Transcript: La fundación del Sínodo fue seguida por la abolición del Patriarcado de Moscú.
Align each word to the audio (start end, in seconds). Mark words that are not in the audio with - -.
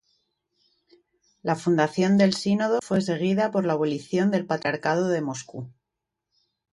La 1.43 1.55
fundación 1.55 2.17
del 2.17 2.33
Sínodo 2.33 2.79
fue 2.81 3.01
seguida 3.01 3.51
por 3.51 3.67
la 3.67 3.73
abolición 3.73 4.31
del 4.31 4.47
Patriarcado 4.47 5.09
de 5.09 5.21
Moscú. 5.21 5.69